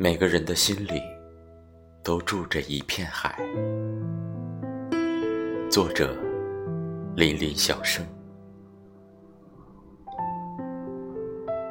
[0.00, 1.02] 每个人的心里
[2.04, 3.36] 都住着一片海。
[5.68, 6.16] 作者：
[7.16, 8.06] 林林小生。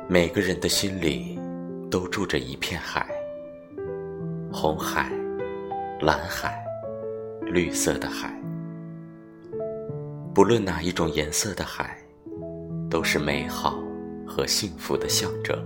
[0.09, 1.39] 每个人的心里
[1.89, 3.07] 都住着一片海，
[4.51, 5.09] 红海、
[6.01, 6.61] 蓝海、
[7.45, 8.37] 绿色的海。
[10.35, 11.97] 不论哪一种颜色的海，
[12.89, 13.81] 都是美好
[14.27, 15.57] 和幸福的象征。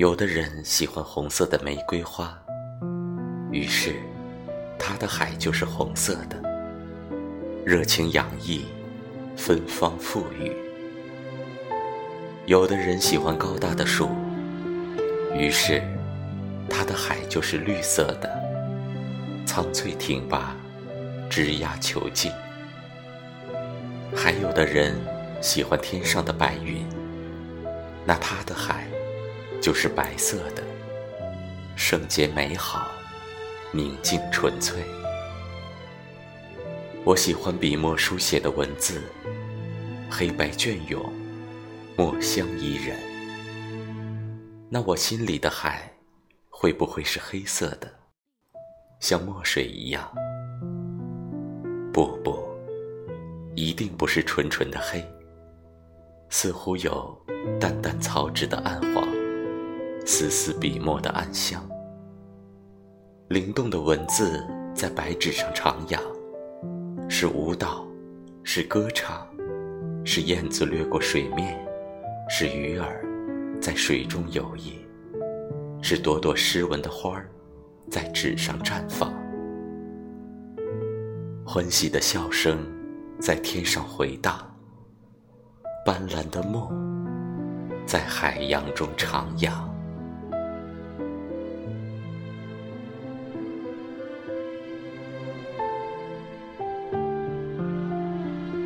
[0.00, 2.34] 有的人喜欢红色的玫瑰花，
[3.52, 3.96] 于是
[4.78, 6.42] 他的海就是红色的，
[7.66, 8.64] 热情洋溢，
[9.36, 10.56] 芬芳馥郁。
[12.46, 14.08] 有的人喜欢高大的树，
[15.34, 15.82] 于是
[16.66, 18.42] 他的海就是绿色的，
[19.44, 20.56] 苍翠挺拔。
[21.28, 22.32] 枝桠遒劲，
[24.16, 24.98] 还有的人
[25.42, 26.86] 喜欢天上的白云，
[28.06, 28.86] 那他的海
[29.60, 30.62] 就是白色的，
[31.76, 32.90] 圣洁美好，
[33.72, 34.82] 宁静纯粹。
[37.04, 39.02] 我喜欢笔墨书写的文字，
[40.10, 41.12] 黑白隽永，
[41.96, 42.96] 墨香怡人。
[44.70, 45.92] 那我心里的海，
[46.48, 47.92] 会不会是黑色的，
[48.98, 50.10] 像墨水一样？
[51.92, 52.48] 不不，
[53.54, 55.04] 一定不是纯纯的黑，
[56.30, 57.18] 似乎有
[57.58, 59.06] 淡淡草纸的暗黄，
[60.06, 61.62] 丝丝笔墨的暗香。
[63.28, 64.44] 灵动的文字
[64.74, 66.00] 在白纸上徜徉，
[67.08, 67.86] 是舞蹈，
[68.42, 69.26] 是歌唱，
[70.04, 71.56] 是燕子掠过水面，
[72.28, 73.04] 是鱼儿
[73.60, 74.72] 在水中游曳，
[75.80, 77.30] 是朵朵诗文的花儿
[77.88, 79.12] 在纸上绽放。
[81.46, 82.58] 欢喜的笑声
[83.20, 84.38] 在天上回荡，
[85.84, 86.68] 斑斓的梦
[87.86, 89.52] 在海洋中徜徉。